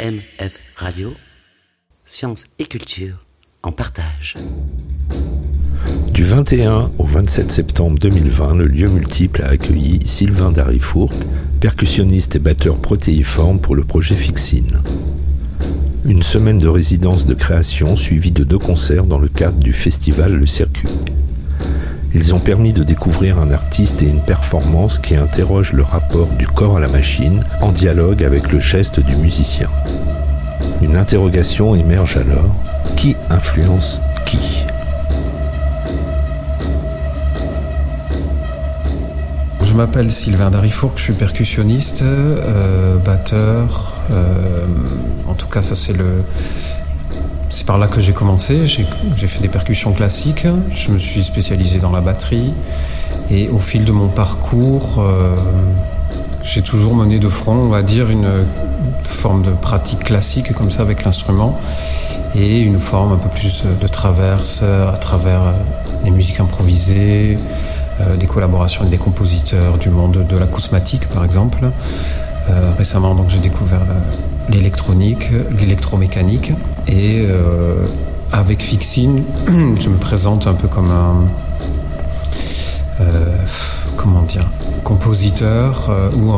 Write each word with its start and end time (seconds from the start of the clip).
EMF 0.00 0.58
Radio, 0.76 1.14
sciences 2.04 2.44
et 2.58 2.66
culture 2.66 3.24
en 3.62 3.72
partage. 3.72 4.34
Du 6.12 6.24
21 6.24 6.90
au 6.98 7.04
27 7.04 7.50
septembre 7.50 7.98
2020, 7.98 8.56
le 8.56 8.66
lieu 8.66 8.88
multiple 8.88 9.42
a 9.42 9.48
accueilli 9.48 10.00
Sylvain 10.06 10.50
Darifourc, 10.50 11.10
percussionniste 11.60 12.36
et 12.36 12.38
batteur 12.38 12.76
protéiforme 12.76 13.60
pour 13.60 13.76
le 13.76 13.84
projet 13.84 14.14
Fixine. 14.14 14.82
Une 16.04 16.22
semaine 16.22 16.58
de 16.58 16.68
résidence 16.68 17.26
de 17.26 17.34
création 17.34 17.96
suivie 17.96 18.30
de 18.30 18.44
deux 18.44 18.58
concerts 18.58 19.06
dans 19.06 19.18
le 19.18 19.28
cadre 19.28 19.58
du 19.58 19.72
festival 19.72 20.34
Le 20.34 20.46
Circuit. 20.46 20.88
Ils 22.14 22.34
ont 22.34 22.38
permis 22.38 22.72
de 22.72 22.82
découvrir 22.82 23.38
un 23.38 23.50
artiste 23.50 24.02
et 24.02 24.06
une 24.06 24.22
performance 24.22 24.98
qui 24.98 25.16
interroge 25.16 25.72
le 25.72 25.82
rapport 25.82 26.28
du 26.28 26.46
corps 26.46 26.78
à 26.78 26.80
la 26.80 26.88
machine 26.88 27.44
en 27.60 27.72
dialogue 27.72 28.24
avec 28.24 28.52
le 28.52 28.60
geste 28.60 29.00
du 29.00 29.16
musicien. 29.16 29.68
Une 30.82 30.96
interrogation 30.96 31.74
émerge 31.74 32.16
alors. 32.16 32.54
Qui 32.96 33.16
influence 33.28 34.00
qui? 34.24 34.64
Je 39.62 39.74
m'appelle 39.74 40.10
Sylvain 40.10 40.50
Darifourc, 40.50 40.92
je 40.96 41.02
suis 41.02 41.12
percussionniste, 41.12 42.00
euh, 42.02 42.96
batteur. 42.96 43.94
euh, 44.12 44.64
en 45.26 45.34
tout 45.34 45.48
cas, 45.48 45.60
ça 45.60 45.74
c'est 45.74 45.92
le. 45.92 46.22
C'est 47.56 47.64
par 47.64 47.78
là 47.78 47.88
que 47.88 48.02
j'ai 48.02 48.12
commencé. 48.12 48.66
J'ai 48.66 49.26
fait 49.26 49.40
des 49.40 49.48
percussions 49.48 49.92
classiques. 49.92 50.46
Je 50.74 50.90
me 50.90 50.98
suis 50.98 51.24
spécialisé 51.24 51.78
dans 51.78 51.90
la 51.90 52.02
batterie. 52.02 52.52
Et 53.30 53.48
au 53.48 53.58
fil 53.58 53.86
de 53.86 53.92
mon 53.92 54.08
parcours, 54.08 54.96
euh, 54.98 55.34
j'ai 56.42 56.60
toujours 56.60 56.94
mené 56.94 57.18
de 57.18 57.30
front, 57.30 57.54
on 57.54 57.68
va 57.68 57.80
dire, 57.80 58.10
une 58.10 58.44
forme 59.04 59.40
de 59.40 59.52
pratique 59.52 60.04
classique 60.04 60.52
comme 60.52 60.70
ça 60.70 60.82
avec 60.82 61.02
l'instrument 61.02 61.58
et 62.34 62.58
une 62.58 62.78
forme 62.78 63.14
un 63.14 63.16
peu 63.16 63.30
plus 63.30 63.64
de 63.64 63.88
traverse 63.88 64.62
à 64.62 64.98
travers 64.98 65.40
euh, 65.40 65.52
les 66.04 66.10
musiques 66.10 66.40
improvisées, 66.40 67.38
euh, 68.02 68.16
des 68.16 68.26
collaborations 68.26 68.82
avec 68.82 68.90
des 68.90 69.02
compositeurs 69.02 69.78
du 69.78 69.88
monde 69.88 70.26
de 70.28 70.36
l'acousmatique 70.36 71.08
par 71.08 71.24
exemple. 71.24 71.70
Récemment 72.76 73.14
donc 73.16 73.28
j'ai 73.28 73.40
découvert 73.40 73.80
l'électronique, 74.48 75.30
l'électromécanique 75.58 76.52
et 76.86 77.24
euh, 77.26 77.84
avec 78.32 78.62
Fixine 78.62 79.24
je 79.46 79.88
me 79.88 79.96
présente 79.96 80.46
un 80.46 80.54
peu 80.54 80.68
comme 80.68 80.90
un 80.90 81.24
euh, 83.00 83.36
comment 83.96 84.22
dire 84.22 84.46
compositeur 84.84 85.88
euh, 85.90 86.10
ou 86.12 86.32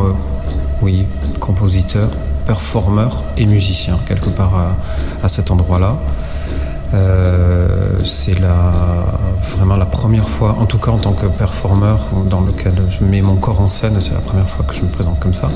oui 0.82 1.06
compositeur, 1.40 2.08
performeur 2.46 3.24
et 3.36 3.46
musicien 3.46 3.98
quelque 4.06 4.30
part 4.30 4.54
à, 4.54 4.76
à 5.22 5.28
cet 5.28 5.50
endroit-là. 5.50 5.94
C'est 8.04 8.38
la, 8.40 8.72
vraiment 9.56 9.76
la 9.76 9.84
première 9.84 10.28
fois, 10.28 10.56
en 10.58 10.64
tout 10.64 10.78
cas 10.78 10.90
en 10.90 10.98
tant 10.98 11.12
que 11.12 11.26
performeur, 11.26 12.06
dans 12.30 12.40
lequel 12.40 12.72
je 12.90 13.04
mets 13.04 13.20
mon 13.20 13.36
corps 13.36 13.60
en 13.60 13.68
scène, 13.68 14.00
c'est 14.00 14.14
la 14.14 14.20
première 14.20 14.48
fois 14.48 14.64
que 14.64 14.74
je 14.74 14.82
me 14.82 14.88
présente 14.88 15.20
comme 15.20 15.34
ça. 15.34 15.48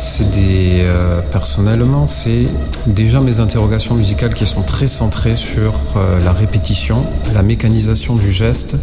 C'est 0.00 0.30
des. 0.30 0.80
euh, 0.80 1.20
personnellement, 1.30 2.06
c'est 2.06 2.46
déjà 2.86 3.20
mes 3.20 3.38
interrogations 3.38 3.94
musicales 3.94 4.34
qui 4.34 4.46
sont 4.46 4.62
très 4.62 4.88
centrées 4.88 5.36
sur 5.36 5.74
euh, 5.96 6.18
la 6.24 6.32
répétition, 6.32 7.04
la 7.34 7.42
mécanisation 7.42 8.16
du 8.16 8.32
geste, 8.32 8.76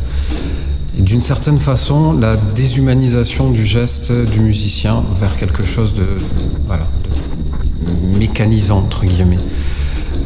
d'une 0.98 1.22
certaine 1.22 1.58
façon, 1.58 2.14
la 2.14 2.36
déshumanisation 2.38 3.50
du 3.52 3.66
geste 3.66 4.12
du 4.12 4.40
musicien 4.40 5.04
vers 5.20 5.36
quelque 5.36 5.66
chose 5.66 5.96
de. 5.96 6.06
voilà. 6.68 6.86
mécanisant, 8.18 8.80
entre 8.80 9.06
guillemets. 9.06 9.40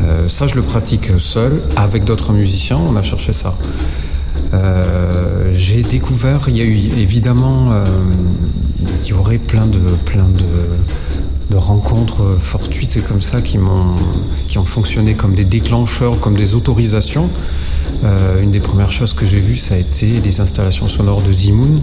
Euh, 0.04 0.28
ça, 0.28 0.48
je 0.48 0.56
le 0.56 0.62
pratique 0.62 1.08
seul, 1.20 1.62
avec 1.76 2.04
d'autres 2.04 2.34
musiciens, 2.34 2.78
on 2.78 2.96
a 2.98 3.04
cherché 3.04 3.34
ça. 3.34 3.56
J'ai 5.54 5.84
découvert, 5.84 6.42
il 6.48 6.58
y 6.58 6.62
a 6.62 6.66
eu 6.66 6.76
évidemment, 7.00 7.70
il 8.82 9.10
y 9.10 9.14
aurait 9.14 9.38
plein 9.38 9.66
de, 9.66 9.80
plein 10.06 10.28
de, 10.28 11.56
rencontres 11.56 12.38
fortuites 12.40 13.06
comme 13.06 13.22
ça 13.22 13.42
qui 13.42 13.60
qui 14.48 14.58
ont 14.58 14.64
fonctionné 14.66 15.16
comme 15.16 15.36
des 15.36 15.44
déclencheurs, 15.44 16.18
comme 16.20 16.36
des 16.36 16.56
autorisations. 16.56 17.30
Euh, 18.04 18.42
une 18.42 18.52
des 18.52 18.60
premières 18.60 18.92
choses 18.92 19.14
que 19.14 19.26
j'ai 19.26 19.40
vues, 19.40 19.58
ça 19.58 19.76
a 19.76 19.78
été 19.78 20.20
les 20.22 20.42
installations 20.42 20.88
sonores 20.88 21.22
de 21.22 21.32
Zimoun, 21.32 21.80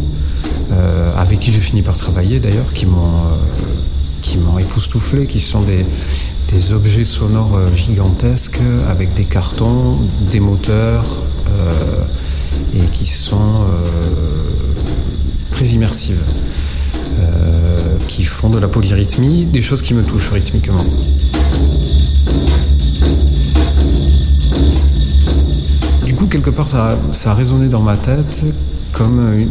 euh, 0.72 1.10
avec 1.16 1.38
qui 1.40 1.52
j'ai 1.52 1.60
fini 1.60 1.82
par 1.82 1.96
travailler 1.96 2.40
d'ailleurs, 2.40 2.72
qui 2.72 2.86
m'ont, 2.86 3.06
euh, 3.06 3.36
qui 4.20 4.38
m'ont 4.38 4.58
époustouflé, 4.58 5.26
qui 5.26 5.38
sont 5.38 5.62
des, 5.62 5.86
des 6.52 6.72
objets 6.72 7.04
sonores 7.04 7.58
gigantesques 7.76 8.58
avec 8.88 9.14
des 9.14 9.24
cartons, 9.24 9.98
des 10.30 10.40
moteurs. 10.40 11.06
et 12.74 12.84
qui 12.92 13.06
sont 13.06 13.64
très 15.50 15.66
immersives, 15.66 16.22
qui 18.06 18.24
font 18.24 18.48
de 18.48 18.58
la 18.58 18.68
polyrythmie, 18.68 19.44
des 19.46 19.60
choses 19.60 19.82
qui 19.82 19.94
me 19.94 20.02
touchent 20.02 20.30
rythmiquement. 20.30 20.84
Du 26.04 26.14
coup, 26.14 26.26
quelque 26.26 26.50
part, 26.50 26.68
ça, 26.68 26.92
a- 26.92 26.96
ça 27.12 27.30
a 27.32 27.34
résonné 27.34 27.68
dans 27.68 27.82
ma 27.82 27.96
tête 27.96 28.44
comme 28.92 29.20
une 29.38 29.48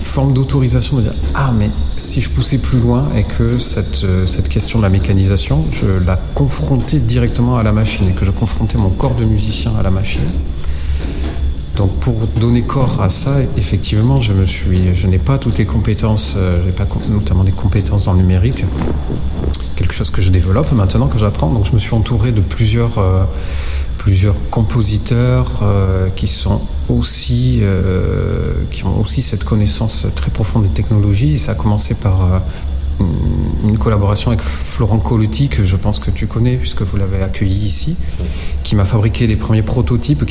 forme 0.00 0.32
d'autorisation 0.32 0.96
de 0.98 1.02
dire 1.02 1.12
Ah, 1.34 1.52
mais 1.56 1.70
si 1.96 2.20
je 2.20 2.30
poussais 2.30 2.58
plus 2.58 2.78
loin 2.78 3.04
et 3.16 3.24
que 3.24 3.58
cette, 3.58 4.04
euh, 4.04 4.26
cette 4.26 4.48
question 4.48 4.78
de 4.78 4.84
la 4.84 4.88
mécanisation, 4.88 5.64
je 5.72 5.86
la 6.04 6.16
confrontais 6.34 7.00
directement 7.00 7.56
à 7.56 7.62
la 7.62 7.72
machine 7.72 8.08
et 8.08 8.12
que 8.12 8.24
je 8.24 8.30
confrontais 8.30 8.78
mon 8.78 8.90
corps 8.90 9.14
de 9.14 9.24
musicien 9.24 9.72
à 9.78 9.82
la 9.82 9.90
machine. 9.90 10.22
Donc 11.76 11.92
pour 12.00 12.14
donner 12.40 12.62
corps 12.62 13.02
à 13.02 13.10
ça, 13.10 13.36
effectivement, 13.58 14.18
je 14.18 14.32
me 14.32 14.46
suis, 14.46 14.94
je 14.94 15.06
n'ai 15.06 15.18
pas 15.18 15.36
toutes 15.36 15.58
les 15.58 15.66
compétences, 15.66 16.34
euh, 16.36 16.72
pas 16.72 16.86
notamment 17.10 17.44
des 17.44 17.52
compétences 17.52 18.06
dans 18.06 18.14
le 18.14 18.20
numérique, 18.20 18.64
quelque 19.76 19.92
chose 19.92 20.08
que 20.08 20.22
je 20.22 20.30
développe 20.30 20.72
maintenant 20.72 21.06
que 21.06 21.18
j'apprends. 21.18 21.50
Donc 21.50 21.66
je 21.66 21.72
me 21.72 21.78
suis 21.78 21.94
entouré 21.94 22.32
de 22.32 22.40
plusieurs, 22.40 22.98
euh, 22.98 23.24
plusieurs 23.98 24.36
compositeurs 24.50 25.60
euh, 25.62 26.08
qui 26.16 26.28
sont 26.28 26.62
aussi, 26.88 27.60
qui 28.70 28.84
ont 28.84 29.00
aussi 29.00 29.20
cette 29.20 29.44
connaissance 29.44 30.06
très 30.14 30.30
profonde 30.30 30.62
des 30.62 30.74
technologies. 30.74 31.34
Et 31.34 31.38
ça 31.38 31.52
a 31.52 31.54
commencé 31.56 31.94
par 31.94 32.40
une- 33.00 33.78
collaboration 33.78 34.30
avec 34.30 34.40
Florent 34.42 34.98
Colotti, 34.98 35.48
que 35.48 35.64
je 35.64 35.76
pense 35.76 35.98
que 35.98 36.10
tu 36.10 36.26
connais 36.26 36.56
puisque 36.56 36.82
vous 36.82 36.96
l'avez 36.96 37.22
accueilli 37.22 37.66
ici, 37.66 37.96
qui 38.64 38.74
m'a 38.74 38.84
fabriqué 38.84 39.26
les 39.26 39.36
premiers 39.36 39.62
prototypes 39.62 40.24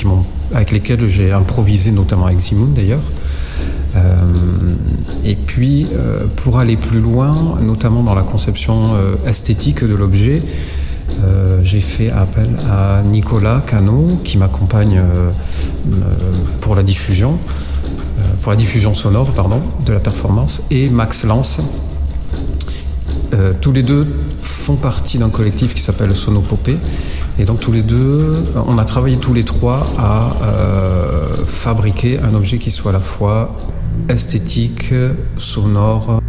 avec 0.53 0.72
lesquels 0.72 1.08
j'ai 1.09 1.31
improvisé, 1.31 1.92
notamment 1.92 2.26
avec 2.26 2.40
Zimoun 2.40 2.74
d'ailleurs. 2.74 3.03
Euh, 3.96 4.02
et 5.24 5.36
puis, 5.36 5.88
euh, 5.94 6.26
pour 6.38 6.59
aller 6.59 6.76
plus 6.76 7.00
loin, 7.00 7.58
notamment 7.62 8.03
dans 8.03 8.16
la 8.16 8.24
conception 8.24 8.96
euh, 8.96 9.16
esthétique 9.26 9.84
de 9.84 9.96
l'objet, 9.96 10.42
j'ai 11.64 11.82
fait 11.82 12.12
appel 12.12 12.50
à 12.70 13.02
Nicolas 13.02 13.64
Cano, 13.66 14.20
qui 14.24 14.38
m'accompagne 14.38 15.02
pour 16.62 16.76
la 16.76 16.84
diffusion, 16.84 17.38
pour 18.42 18.52
la 18.52 18.58
diffusion 18.58 18.94
sonore, 18.94 19.32
pardon, 19.32 19.59
de 19.86 19.94
la 19.94 20.00
performance, 20.00 20.64
et 20.72 20.90
Max 20.90 21.24
Lance, 21.24 21.59
euh, 23.35 23.52
tous 23.59 23.73
les 23.73 23.84
deux 23.84 24.08
font 24.40 24.76
partie 24.76 25.17
d'un 25.17 25.29
collectif 25.29 25.73
qui 25.73 25.82
s'appelle 25.82 26.16
Sonopopée. 26.16 26.78
Et 27.37 27.43
donc 27.43 27.59
tous 27.59 27.72
les 27.72 27.82
deux, 27.82 28.43
on 28.66 28.78
a 28.78 28.85
travaillé 28.85 29.17
tous 29.17 29.34
les 29.34 29.43
trois 29.43 29.85
à 29.97 30.32
euh, 30.41 31.46
fabriquer 31.46 32.20
un 32.20 32.34
objet 32.34 32.58
qui 32.58 32.72
soit 32.72 32.91
à 32.91 32.93
la 32.93 32.99
fois 33.02 33.53
esthétique, 34.08 34.93
sonore. 35.37 36.22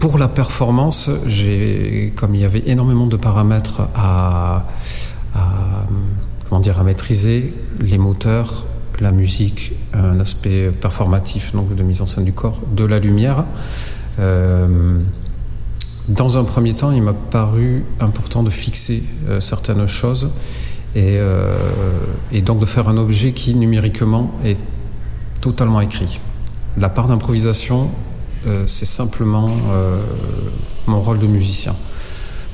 Pour 0.00 0.18
la 0.18 0.26
performance, 0.26 1.10
j'ai, 1.26 2.12
comme 2.16 2.34
il 2.34 2.40
y 2.40 2.44
avait 2.44 2.64
énormément 2.66 3.06
de 3.06 3.16
paramètres 3.16 3.82
à, 3.94 4.66
dire, 6.62 6.80
à 6.80 6.84
maîtriser, 6.84 7.52
les 7.80 7.98
moteurs, 7.98 8.64
la 9.00 9.10
musique, 9.10 9.72
un 9.92 10.20
aspect 10.20 10.70
performatif, 10.70 11.52
donc 11.52 11.74
de 11.74 11.82
mise 11.82 12.00
en 12.00 12.06
scène 12.06 12.24
du 12.24 12.32
corps, 12.32 12.60
de 12.74 12.84
la 12.84 12.98
lumière. 12.98 13.44
euh, 14.20 14.98
dans 16.08 16.36
un 16.36 16.44
premier 16.44 16.74
temps, 16.74 16.90
il 16.90 17.02
m'a 17.02 17.12
paru 17.12 17.84
important 18.00 18.42
de 18.42 18.50
fixer 18.50 19.02
euh, 19.28 19.40
certaines 19.40 19.86
choses 19.86 20.30
euh, 20.96 21.56
et 22.32 22.42
donc 22.42 22.58
de 22.58 22.66
faire 22.66 22.88
un 22.88 22.96
objet 22.96 23.32
qui 23.32 23.54
numériquement 23.54 24.32
est 24.44 24.58
totalement 25.40 25.80
écrit. 25.80 26.18
La 26.76 26.88
part 26.88 27.08
d'improvisation, 27.08 27.90
c'est 28.66 28.86
simplement 28.86 29.50
mon 30.86 31.00
rôle 31.00 31.18
de 31.18 31.26
musicien. 31.26 31.74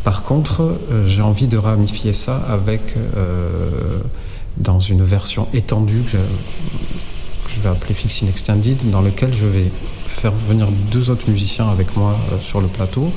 Par 0.04 0.22
contre, 0.22 0.78
j'ai 1.06 1.22
envie 1.22 1.46
de 1.48 1.58
ramifier 1.58 2.12
ça 2.12 2.36
avec 2.48 2.94
dans 4.58 4.80
une 4.80 5.04
version 5.04 5.46
étendue 5.54 6.02
que 6.02 6.18
je, 7.48 7.60
vais 7.60 7.68
appeler 7.68 7.94
Fixing 7.94 8.28
Extended, 8.28 8.90
dans 8.90 9.00
lequel 9.00 9.34
je 9.34 9.46
vais 9.46 9.70
faire 10.06 10.32
venir 10.32 10.68
deux 10.90 11.10
autres 11.10 11.28
musiciens 11.28 11.68
avec 11.68 11.96
moi 11.96 12.16
euh, 12.32 12.38
sur 12.40 12.60
le 12.60 12.68
plateau 12.68 13.10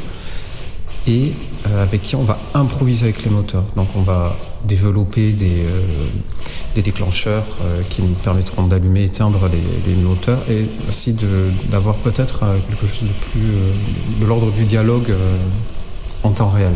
et 1.08 1.34
euh, 1.68 1.84
avec 1.84 2.02
qui 2.02 2.16
on 2.16 2.24
va 2.24 2.40
improviser 2.54 3.06
avec 3.06 3.24
les 3.24 3.30
moteurs. 3.30 3.66
Donc 3.76 3.88
on 3.96 4.02
va 4.02 4.36
développer 4.64 5.32
des, 5.32 5.64
euh, 5.66 6.82
déclencheurs 6.82 7.46
qui 7.90 8.02
nous 8.02 8.14
permettront 8.14 8.64
d'allumer, 8.64 9.04
éteindre 9.04 9.50
les, 9.52 9.94
les, 9.94 10.00
moteurs 10.02 10.40
et 10.50 10.66
ainsi 10.88 11.16
d'avoir 11.70 11.96
peut-être 11.96 12.46
quelque 12.70 12.88
chose 12.88 13.10
de 13.10 13.14
plus 13.32 14.22
de 14.22 14.26
l'ordre 14.26 14.52
du 14.52 14.64
dialogue 14.64 15.14
en 16.24 16.32
temps 16.32 16.50
réel. 16.50 16.74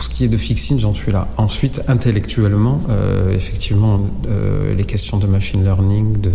pour 0.00 0.04
ce 0.04 0.08
qui 0.08 0.24
est 0.24 0.28
de 0.28 0.38
fixing, 0.38 0.80
j'en 0.80 0.94
suis 0.94 1.12
là. 1.12 1.28
Ensuite, 1.36 1.82
intellectuellement, 1.86 2.80
euh, 2.88 3.34
effectivement, 3.34 4.00
euh, 4.30 4.74
les 4.74 4.84
questions 4.84 5.18
de 5.18 5.26
machine 5.26 5.62
learning, 5.62 6.22
de, 6.22 6.30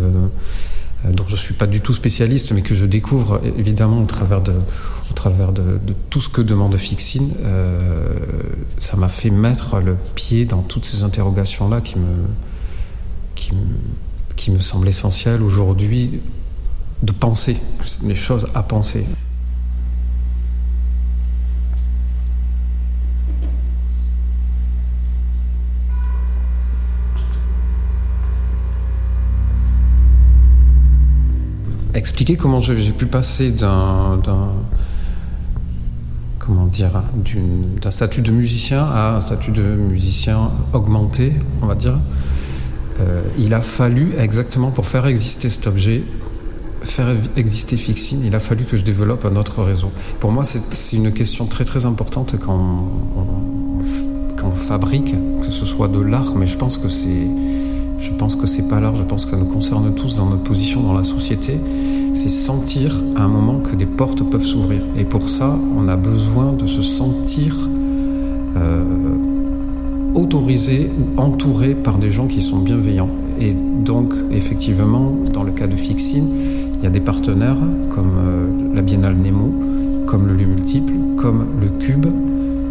dont 1.11 1.25
je 1.27 1.33
ne 1.33 1.37
suis 1.37 1.53
pas 1.53 1.67
du 1.67 1.81
tout 1.81 1.93
spécialiste, 1.93 2.51
mais 2.51 2.61
que 2.61 2.75
je 2.75 2.85
découvre 2.85 3.41
évidemment 3.57 4.01
au 4.01 4.05
travers 4.05 4.41
de, 4.41 4.53
tout 6.09 6.21
ce 6.21 6.29
que 6.29 6.41
demande 6.41 6.75
Fixin, 6.77 7.27
ça 8.79 8.97
m'a 8.97 9.09
fait 9.09 9.29
mettre 9.29 9.79
le 9.79 9.95
pied 10.15 10.45
dans 10.45 10.61
toutes 10.61 10.85
ces 10.85 11.03
interrogations-là 11.03 11.81
qui 11.81 11.99
me, 11.99 12.25
qui, 13.35 13.51
qui 14.35 14.51
me 14.51 14.59
semblent 14.59 14.87
essentielles 14.87 15.41
aujourd'hui 15.41 16.21
de 17.03 17.11
penser, 17.11 17.57
les 18.03 18.15
choses 18.15 18.47
à 18.55 18.63
penser. 18.63 19.05
Expliquer 31.95 32.35
comment 32.35 32.59
j'ai 32.59 32.91
pu 32.91 33.05
passer 33.05 33.51
d'un 33.51 34.19
comment 36.39 36.67
dire 36.67 36.91
d'un 37.81 37.91
statut 37.91 38.21
de 38.21 38.31
musicien 38.31 38.83
à 38.83 39.15
un 39.15 39.19
statut 39.19 39.51
de 39.51 39.63
musicien 39.63 40.51
augmenté, 40.73 41.33
on 41.61 41.65
va 41.65 41.75
dire. 41.75 41.97
Euh, 43.01 43.23
il 43.37 43.53
a 43.53 43.61
fallu 43.61 44.13
exactement 44.17 44.71
pour 44.71 44.85
faire 44.85 45.05
exister 45.07 45.49
cet 45.49 45.67
objet, 45.67 46.03
faire 46.83 47.07
exister 47.35 47.75
Fixin, 47.77 48.17
il 48.23 48.35
a 48.35 48.39
fallu 48.39 48.63
que 48.63 48.77
je 48.77 48.83
développe 48.83 49.25
un 49.25 49.35
autre 49.35 49.63
réseau. 49.63 49.91
Pour 50.19 50.31
moi, 50.31 50.45
c'est 50.45 50.95
une 50.95 51.11
question 51.11 51.45
très 51.45 51.65
très 51.65 51.85
importante 51.85 52.35
quand 52.39 52.87
on 54.43 54.51
fabrique, 54.55 55.13
que 55.41 55.51
ce 55.51 55.65
soit 55.65 55.87
de 55.87 55.99
l'art, 55.99 56.35
mais 56.35 56.47
je 56.47 56.55
pense 56.55 56.77
que 56.77 56.87
c'est 56.87 57.27
je 57.99 58.11
pense 58.11 58.35
que 58.35 58.47
c'est 58.47 58.67
pas 58.67 58.79
l'art, 58.79 58.95
je 58.95 59.03
pense 59.03 59.25
que 59.25 59.31
ça 59.31 59.37
nous 59.37 59.45
concerne 59.45 59.93
tous 59.93 60.17
dans 60.17 60.27
notre 60.27 60.43
position 60.43 60.81
dans 60.81 60.93
la 60.93 61.03
société. 61.03 61.57
C'est 62.13 62.29
sentir 62.29 63.01
à 63.15 63.23
un 63.23 63.27
moment 63.27 63.59
que 63.59 63.75
des 63.75 63.85
portes 63.85 64.23
peuvent 64.23 64.45
s'ouvrir. 64.45 64.81
Et 64.97 65.03
pour 65.03 65.29
ça, 65.29 65.57
on 65.77 65.87
a 65.87 65.95
besoin 65.95 66.53
de 66.53 66.65
se 66.65 66.81
sentir 66.81 67.57
euh, 68.55 68.83
autorisé 70.13 70.89
ou 70.97 71.19
entouré 71.19 71.75
par 71.75 71.97
des 71.97 72.09
gens 72.09 72.27
qui 72.27 72.41
sont 72.41 72.59
bienveillants. 72.59 73.09
Et 73.39 73.53
donc, 73.53 74.13
effectivement, 74.31 75.13
dans 75.33 75.43
le 75.43 75.51
cas 75.51 75.67
de 75.67 75.75
Fixine, 75.75 76.27
il 76.77 76.83
y 76.83 76.87
a 76.87 76.89
des 76.89 77.01
partenaires 77.01 77.57
comme 77.89 78.11
euh, 78.17 78.73
la 78.73 78.81
Biennale 78.81 79.15
Nemo, 79.15 79.53
comme 80.05 80.27
le 80.27 80.35
lieu 80.35 80.45
multiple, 80.45 80.93
comme 81.17 81.45
le 81.59 81.67
Cube, 81.67 82.05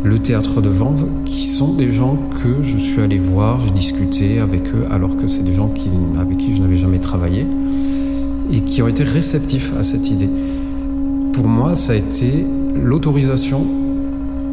le 0.04 0.18
théâtre 0.18 0.60
de 0.60 0.68
Vanves, 0.68 1.06
qui 1.24 1.46
sont 1.46 1.72
des 1.72 1.90
gens 1.90 2.18
que 2.42 2.62
je 2.62 2.76
suis 2.76 3.00
allé 3.00 3.16
voir, 3.18 3.58
j'ai 3.58 3.70
discuté 3.70 4.38
avec 4.38 4.66
eux, 4.68 4.84
alors 4.90 5.16
que 5.16 5.26
c'est 5.26 5.42
des 5.42 5.52
gens 5.52 5.70
avec 6.20 6.36
qui 6.36 6.54
je 6.54 6.60
n'avais 6.60 6.76
jamais 6.76 6.98
travaillé, 6.98 7.46
et 8.52 8.60
qui 8.60 8.82
ont 8.82 8.88
été 8.88 9.02
réceptifs 9.02 9.72
à 9.78 9.82
cette 9.82 10.10
idée. 10.10 10.28
Pour 11.32 11.48
moi, 11.48 11.74
ça 11.74 11.92
a 11.92 11.96
été 11.96 12.46
l'autorisation 12.76 13.66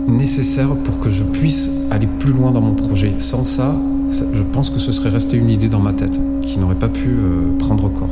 nécessaire 0.09 0.69
pour 0.86 1.00
que 1.01 1.09
je 1.09 1.24
puisse 1.24 1.69
aller 1.92 2.07
plus 2.07 2.31
loin 2.31 2.51
dans 2.51 2.62
mon 2.62 2.74
projet. 2.74 3.13
Sans 3.19 3.44
ça, 3.44 3.75
je 4.09 4.44
pense 4.44 4.69
que 4.69 4.80
ce 4.80 4.94
serait 4.94 5.09
resté 5.09 5.38
une 5.38 5.50
idée 5.50 5.68
dans 5.69 5.81
ma 5.81 5.92
tête, 5.92 6.18
qui 6.42 6.59
n'aurait 6.59 6.75
pas 6.75 6.89
pu 6.89 7.09
euh, 7.09 7.57
prendre 7.59 7.89
corps. 7.89 8.09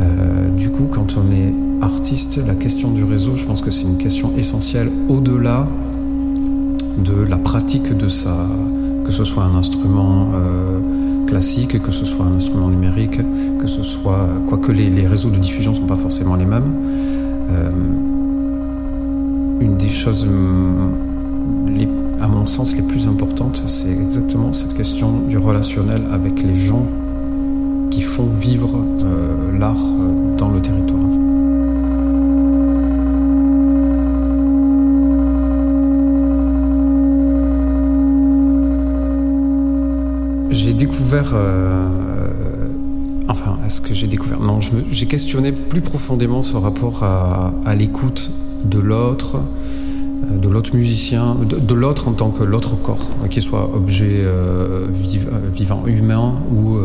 Euh, 0.00 0.48
du 0.56 0.70
coup, 0.70 0.86
quand 0.88 1.16
on 1.16 1.32
est 1.32 1.52
artiste, 1.82 2.38
la 2.46 2.54
question 2.54 2.92
du 2.92 3.02
réseau, 3.02 3.32
je 3.36 3.44
pense 3.44 3.62
que 3.62 3.72
c'est 3.72 3.82
une 3.82 3.98
question 3.98 4.30
essentielle 4.38 4.90
au-delà 5.08 5.66
de 7.04 7.24
la 7.28 7.36
pratique 7.36 7.96
de 7.96 8.08
ça, 8.08 8.36
que 9.04 9.12
ce 9.12 9.24
soit 9.24 9.42
un 9.44 9.56
instrument 9.56 10.28
euh, 10.34 11.26
classique, 11.26 11.80
que 11.82 11.92
ce 11.92 12.04
soit 12.04 12.24
un 12.24 12.36
instrument 12.36 12.68
numérique, 12.68 13.20
que 13.60 13.66
ce 13.66 13.82
soit, 13.82 14.26
quoique 14.48 14.72
les, 14.72 14.90
les 14.90 15.06
réseaux 15.06 15.30
de 15.30 15.38
diffusion 15.38 15.72
ne 15.72 15.76
sont 15.76 15.86
pas 15.86 15.96
forcément 15.96 16.36
les 16.36 16.44
mêmes. 16.44 16.72
Euh, 17.50 17.70
une 19.60 19.76
des 19.76 19.88
choses, 19.88 20.26
les, 21.66 21.88
à 22.20 22.28
mon 22.28 22.46
sens, 22.46 22.74
les 22.76 22.82
plus 22.82 23.08
importantes, 23.08 23.62
c'est 23.66 23.90
exactement 23.90 24.52
cette 24.52 24.74
question 24.74 25.12
du 25.28 25.38
relationnel 25.38 26.02
avec 26.12 26.42
les 26.42 26.54
gens 26.54 26.86
qui 27.90 28.02
font 28.02 28.26
vivre 28.26 28.70
euh, 29.04 29.58
l'art 29.58 29.76
Euh, 41.32 41.86
enfin, 43.28 43.58
est-ce 43.66 43.80
que 43.80 43.94
j'ai 43.94 44.06
découvert 44.06 44.40
Non, 44.40 44.60
j'ai 44.90 45.06
questionné 45.06 45.52
plus 45.52 45.80
profondément 45.80 46.42
ce 46.42 46.56
rapport 46.56 47.02
à, 47.02 47.74
l'écoute 47.74 48.30
de 48.64 48.78
l'autre, 48.78 49.36
euh, 49.36 50.38
de 50.38 50.48
l'autre 50.48 50.74
musicien, 50.74 51.36
de, 51.44 51.74
l'autre 51.74 52.08
en 52.08 52.12
tant 52.12 52.30
que 52.30 52.44
l'autre 52.44 52.76
corps, 52.80 53.08
qu'il 53.30 53.42
soit 53.42 53.74
objet 53.74 54.20
euh, 54.20 54.86
vivant 55.52 55.86
humain 55.86 56.34
ou, 56.52 56.76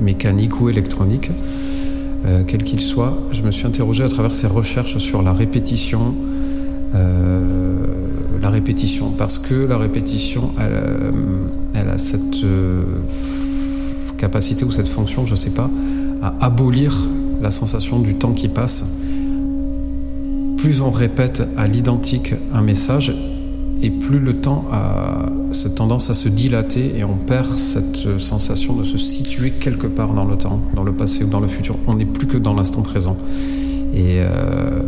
mécanique 0.00 0.60
ou 0.60 0.68
électronique, 0.68 1.30
quel 2.46 2.64
qu'il 2.64 2.80
soit. 2.80 3.18
Je 3.32 3.42
me 3.42 3.50
suis 3.50 3.66
interrogé 3.66 4.02
à 4.02 4.08
travers 4.08 4.34
ces 4.34 4.46
recherches 4.46 4.98
sur 4.98 5.22
la 5.22 5.32
répétition 5.32 6.14
la 8.44 8.50
répétition, 8.50 9.10
parce 9.10 9.38
que 9.38 9.54
la 9.54 9.78
répétition, 9.78 10.52
euh, 11.74 11.94
a 11.94 11.98
cette 11.98 12.44
euh, 12.44 12.82
capacité 14.16 14.64
ou 14.64 14.70
cette 14.70 14.88
fonction, 14.88 15.26
je 15.26 15.32
ne 15.32 15.36
sais 15.36 15.50
pas, 15.50 15.68
à 16.22 16.46
abolir 16.46 17.06
la 17.42 17.50
sensation 17.50 17.98
du 17.98 18.14
temps 18.14 18.32
qui 18.32 18.48
passe. 18.48 18.84
Plus 20.58 20.80
on 20.80 20.90
répète 20.90 21.42
à 21.56 21.66
l'identique 21.66 22.34
un 22.52 22.62
message, 22.62 23.14
et 23.82 23.90
plus 23.90 24.18
le 24.18 24.32
temps 24.32 24.64
a 24.72 25.26
cette 25.52 25.74
tendance 25.74 26.08
à 26.08 26.14
se 26.14 26.28
dilater 26.28 26.98
et 26.98 27.04
on 27.04 27.16
perd 27.16 27.58
cette 27.58 28.18
sensation 28.18 28.74
de 28.74 28.84
se 28.84 28.96
situer 28.96 29.50
quelque 29.50 29.86
part 29.86 30.14
dans 30.14 30.24
le 30.24 30.36
temps, 30.36 30.60
dans 30.74 30.84
le 30.84 30.92
passé 30.92 31.24
ou 31.24 31.28
dans 31.28 31.40
le 31.40 31.48
futur. 31.48 31.76
On 31.86 31.94
n'est 31.94 32.06
plus 32.06 32.26
que 32.26 32.38
dans 32.38 32.54
l'instant 32.54 32.82
présent. 32.82 33.16
Et 33.94 34.20
euh, 34.20 34.82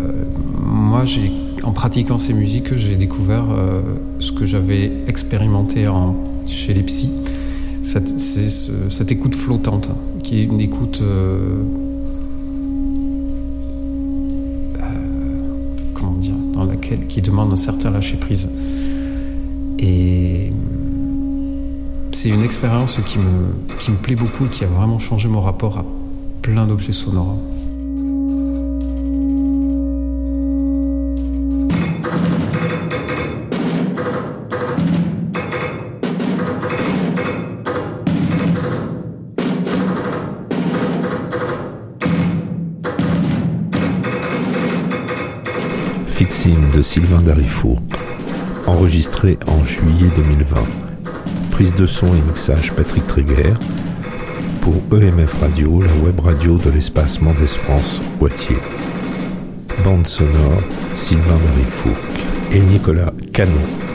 moi, 0.65 1.05
j'ai 1.05 1.31
en 1.67 1.73
pratiquant 1.73 2.17
ces 2.17 2.33
musiques, 2.33 2.77
j'ai 2.77 2.95
découvert 2.95 3.47
euh, 3.51 3.83
ce 4.21 4.31
que 4.31 4.47
j'avais 4.47 4.93
expérimenté 5.09 5.89
en, 5.89 6.15
chez 6.47 6.73
les 6.73 6.85
psys. 6.85 7.11
Cette, 7.83 8.09
c'est 8.09 8.51
cette 8.91 9.11
écoute 9.11 9.35
flottante, 9.35 9.89
qui 10.23 10.41
est 10.41 10.45
une 10.45 10.61
écoute 10.61 11.01
euh, 11.03 11.65
euh, 14.79 16.05
dans 16.55 16.65
laquelle 16.65 17.09
qui 17.09 17.21
demande 17.21 17.53
un 17.53 17.57
certain 17.57 17.91
lâcher 17.91 18.17
prise. 18.17 18.49
Et 19.81 20.51
c'est 22.13 22.29
une 22.29 22.45
expérience 22.45 23.01
qui 23.05 23.19
me 23.19 23.97
plaît 23.97 24.15
beaucoup 24.15 24.47
et 24.47 24.49
qui 24.49 24.63
a 24.63 24.69
vraiment 24.69 25.01
changé 25.01 25.29
mon 25.29 25.41
rapport 25.41 25.79
à 25.79 25.85
plein 26.43 26.67
d'objets 26.69 26.93
sonores. 26.93 27.37
De 46.77 46.83
Sylvain 46.83 47.23
Darifour, 47.23 47.81
enregistré 48.67 49.39
en 49.47 49.65
juillet 49.65 50.11
2020. 50.15 50.63
Prise 51.51 51.75
de 51.75 51.87
son 51.87 52.15
et 52.15 52.21
mixage 52.21 52.75
Patrick 52.75 53.07
Tréguer 53.07 53.55
pour 54.61 54.75
EMF 54.93 55.41
Radio, 55.41 55.81
la 55.81 55.95
web 56.05 56.21
radio 56.21 56.59
de 56.59 56.69
l'espace 56.69 57.23
Mendes 57.23 57.47
France 57.47 58.03
Poitiers. 58.19 58.61
Bande 59.85 60.07
sonore 60.07 60.61
Sylvain 60.93 61.39
Darifour 61.39 61.97
et 62.53 62.61
Nicolas 62.61 63.13
Canon. 63.33 63.86